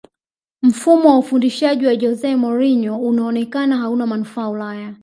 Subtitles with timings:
[0.61, 4.95] mfumo wa ufundishaji wa jose mourinho unaonekana hauna manufaa ulaya